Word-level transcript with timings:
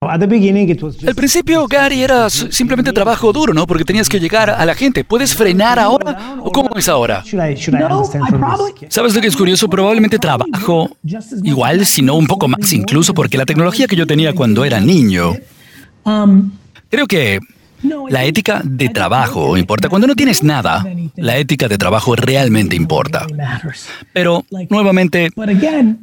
Al 0.00 1.14
principio, 1.16 1.66
Gary, 1.66 2.02
era 2.02 2.30
simplemente 2.30 2.92
trabajo 2.92 3.32
duro, 3.32 3.52
¿no? 3.52 3.66
Porque 3.66 3.84
tenías 3.84 4.08
que 4.08 4.20
llegar 4.20 4.48
a 4.48 4.64
la 4.64 4.76
gente. 4.76 5.02
¿Puedes 5.02 5.34
frenar 5.34 5.80
ahora? 5.80 6.36
¿O 6.40 6.52
cómo 6.52 6.76
es 6.76 6.88
ahora? 6.88 7.24
¿Sabes 7.24 9.14
lo 9.14 9.20
que 9.20 9.26
es 9.26 9.36
curioso? 9.36 9.68
Probablemente 9.68 10.20
trabajo 10.20 10.88
igual, 11.42 11.84
si 11.84 12.02
no 12.02 12.14
un 12.14 12.28
poco 12.28 12.46
más 12.46 12.72
incluso, 12.72 13.12
porque 13.12 13.36
la 13.36 13.44
tecnología 13.44 13.88
que 13.88 13.96
yo 13.96 14.06
tenía 14.06 14.32
cuando 14.34 14.64
era 14.64 14.78
niño, 14.78 15.34
creo 16.88 17.08
que 17.08 17.40
la 17.82 18.24
ética 18.24 18.60
de 18.64 18.88
trabajo 18.88 19.56
importa. 19.56 19.88
Cuando 19.88 20.06
no 20.06 20.14
tienes 20.14 20.42
nada, 20.42 20.84
la 21.16 21.36
ética 21.36 21.68
de 21.68 21.78
trabajo 21.78 22.16
realmente 22.16 22.76
importa. 22.76 23.26
Pero, 24.12 24.44
nuevamente, 24.70 25.30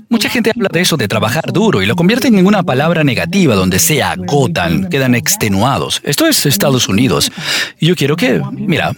mucha 0.09 0.29
gente 0.29 0.51
habla 0.55 0.69
de 0.71 0.81
eso, 0.81 0.97
de 0.97 1.07
trabajar 1.07 1.51
duro, 1.51 1.81
y 1.81 1.85
lo 1.85 1.95
convierten 1.95 2.37
en 2.37 2.45
una 2.45 2.63
palabra 2.63 3.03
negativa 3.03 3.55
donde 3.55 3.79
se 3.79 4.01
agotan, 4.01 4.89
quedan 4.89 5.15
extenuados. 5.15 6.01
Esto 6.03 6.27
es 6.27 6.45
Estados 6.45 6.87
Unidos. 6.87 7.31
Y 7.79 7.87
yo 7.87 7.95
quiero 7.95 8.15
que, 8.15 8.41
mira, 8.51 8.91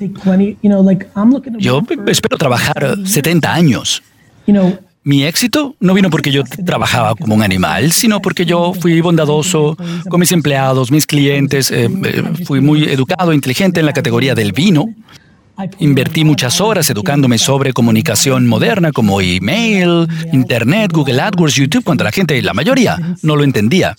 yo 1.59 1.83
espero 2.07 2.37
trabajar 2.37 2.97
70 3.05 3.53
años. 3.53 4.03
Mi 5.07 5.23
éxito 5.23 5.73
no 5.79 5.93
vino 5.93 6.09
porque 6.09 6.33
yo 6.33 6.43
trabajaba 6.65 7.15
como 7.15 7.33
un 7.33 7.41
animal, 7.41 7.93
sino 7.93 8.21
porque 8.21 8.45
yo 8.45 8.73
fui 8.73 8.99
bondadoso 8.99 9.77
con 10.09 10.19
mis 10.19 10.33
empleados, 10.33 10.91
mis 10.91 11.05
clientes, 11.05 11.71
eh, 11.71 11.85
eh, 12.03 12.23
fui 12.43 12.59
muy 12.59 12.83
educado, 12.83 13.31
inteligente 13.31 13.79
en 13.79 13.85
la 13.85 13.93
categoría 13.93 14.35
del 14.35 14.51
vino. 14.51 14.83
Invertí 15.79 16.25
muchas 16.25 16.59
horas 16.59 16.89
educándome 16.89 17.37
sobre 17.37 17.71
comunicación 17.71 18.47
moderna 18.47 18.91
como 18.91 19.21
email, 19.21 20.09
internet, 20.33 20.91
Google 20.91 21.21
AdWords, 21.21 21.55
YouTube, 21.55 21.85
cuando 21.85 22.03
la 22.03 22.11
gente, 22.11 22.41
la 22.41 22.53
mayoría, 22.53 22.97
no 23.23 23.37
lo 23.37 23.45
entendía. 23.45 23.95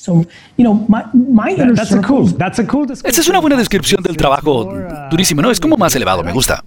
Esa 3.03 3.21
es 3.23 3.29
una 3.29 3.39
buena 3.39 3.57
descripción 3.57 4.03
del 4.03 4.19
trabajo 4.19 4.71
durísimo, 5.11 5.41
¿no? 5.41 5.51
Es 5.51 5.59
como 5.59 5.79
más 5.79 5.97
elevado, 5.97 6.23
me 6.23 6.33
gusta. 6.33 6.63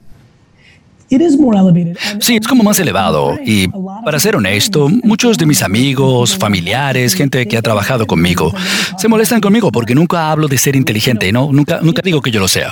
Sí, 2.19 2.37
es 2.39 2.47
como 2.47 2.63
más 2.63 2.79
elevado. 2.79 3.37
Y 3.45 3.67
para 4.03 4.19
ser 4.19 4.35
honesto, 4.35 4.89
muchos 5.03 5.37
de 5.37 5.45
mis 5.45 5.61
amigos, 5.61 6.37
familiares, 6.37 7.13
gente 7.13 7.47
que 7.47 7.57
ha 7.57 7.61
trabajado 7.61 8.07
conmigo, 8.07 8.53
se 8.97 9.07
molestan 9.07 9.41
conmigo 9.41 9.71
porque 9.71 9.95
nunca 9.95 10.31
hablo 10.31 10.47
de 10.47 10.57
ser 10.57 10.75
inteligente, 10.75 11.31
¿no? 11.31 11.51
Nunca, 11.51 11.79
nunca 11.81 12.01
digo 12.03 12.21
que 12.21 12.31
yo 12.31 12.39
lo 12.39 12.47
sea. 12.47 12.71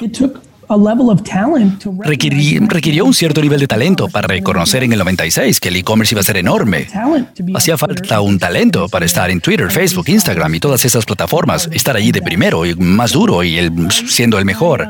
requirió 2.70 3.04
un 3.04 3.14
cierto 3.16 3.42
nivel 3.42 3.60
de 3.60 3.66
talento 3.68 4.08
para 4.08 4.28
reconocer 4.28 4.84
en 4.84 4.94
el 4.94 5.00
96 5.00 5.60
que 5.60 5.70
el 5.70 5.76
e-commerce 5.78 6.14
iba 6.14 6.22
a 6.22 6.24
ser 6.24 6.38
enorme. 6.38 6.88
Hacía 7.56 7.76
falta 7.76 8.22
un 8.22 8.38
talento 8.38 8.88
para 8.88 9.06
estar 9.06 9.32
en 9.32 9.42
Twitter, 9.42 9.72
Facebook, 9.72 10.08
Instagram 10.08 10.54
y 10.54 10.60
todas 10.60 10.86
esas 10.86 11.06
plataformas, 11.06 11.68
estar 11.74 11.96
allí 11.96 12.12
de 12.12 12.22
primero 12.22 12.68
y 12.68 12.76
más 12.76 13.14
duro 13.14 13.44
y 13.44 13.58
siendo 13.90 14.38
el 14.38 14.46
mejor. 14.46 14.88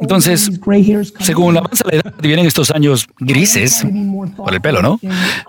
Entonces, 0.00 0.50
según 1.18 1.56
avanza 1.56 1.84
la 1.90 1.96
edad, 1.96 2.14
vienen 2.22 2.46
estos 2.46 2.70
años 2.70 3.08
grises 3.18 3.84
por 4.36 4.54
el 4.54 4.60
pelo, 4.60 4.82
¿no? 4.82 5.00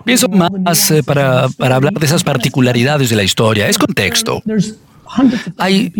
Pienso 0.04 0.28
más 0.28 0.90
eh, 0.90 1.02
para, 1.02 1.48
para 1.48 1.76
hablar 1.76 1.92
de 1.92 2.06
esas 2.06 2.24
particularidades 2.24 3.10
de 3.10 3.16
la 3.16 3.22
historia. 3.22 3.68
Es 3.68 3.78
contexto. 3.78 4.42
Hay 5.58 5.92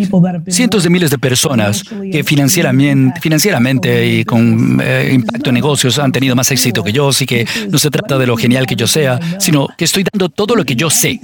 cientos 0.49 0.85
de 0.85 0.91
miles 0.91 1.11
de 1.11 1.19
personas 1.19 1.83
que 2.11 2.25
financieramente, 2.25 3.21
financieramente 3.21 4.07
y 4.07 4.25
con 4.25 4.81
eh, 4.83 5.11
impacto 5.13 5.51
en 5.51 5.55
negocios 5.55 5.99
han 5.99 6.13
tenido 6.13 6.35
más 6.35 6.51
éxito 6.51 6.83
que 6.83 6.93
yo, 6.93 7.09
así 7.09 7.27
que 7.27 7.47
no 7.71 7.79
se 7.79 7.91
trata 7.91 8.17
de 8.17 8.27
lo 8.27 8.37
genial 8.37 8.67
que 8.67 8.75
yo 8.75 8.87
sea, 8.87 9.21
sino 9.39 9.69
que 9.77 9.85
estoy 9.85 10.05
dando 10.11 10.31
todo 10.31 10.57
lo 10.57 10.65
que 10.65 10.77
yo 10.77 10.89
sé. 10.89 11.21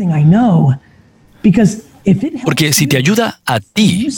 Porque 2.45 2.73
si 2.73 2.87
te 2.87 2.97
ayuda 2.97 3.41
a 3.45 3.61
ti 3.61 4.09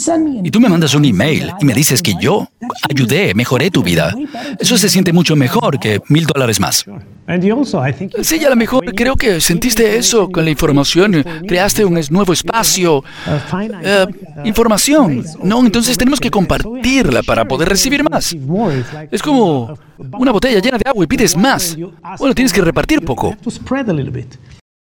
y 0.43 0.51
tú 0.51 0.59
me 0.59 0.69
mandas 0.69 0.93
un 0.95 1.05
email 1.05 1.51
y 1.59 1.65
me 1.65 1.73
dices 1.73 2.01
que 2.01 2.15
yo 2.19 2.47
ayudé, 2.89 3.33
mejoré 3.33 3.69
tu 3.71 3.83
vida, 3.83 4.13
eso 4.59 4.77
se 4.77 4.89
siente 4.89 5.11
mucho 5.13 5.35
mejor 5.35 5.79
que 5.79 6.01
mil 6.07 6.25
dólares 6.25 6.59
más. 6.59 6.85
Sí, 8.21 8.43
a 8.43 8.49
lo 8.49 8.55
mejor 8.55 8.93
creo 8.93 9.15
que 9.15 9.39
sentiste 9.39 9.97
eso 9.97 10.29
con 10.29 10.43
la 10.43 10.51
información, 10.51 11.23
creaste 11.47 11.85
un 11.85 11.99
nuevo 12.09 12.33
espacio, 12.33 13.03
eh, 13.83 14.05
información, 14.43 15.23
¿no? 15.43 15.63
Entonces 15.65 15.97
tenemos 15.97 16.19
que 16.19 16.29
compartirla 16.29 17.23
para 17.23 17.45
poder 17.45 17.69
recibir 17.69 18.03
más. 18.09 18.35
Es 19.11 19.21
como 19.21 19.77
una 20.17 20.31
botella 20.31 20.59
llena 20.59 20.77
de 20.77 20.89
agua 20.89 21.03
y 21.03 21.07
pides 21.07 21.35
más. 21.37 21.77
Bueno, 22.19 22.35
tienes 22.35 22.51
que 22.51 22.61
repartir 22.61 23.01
poco. 23.03 23.35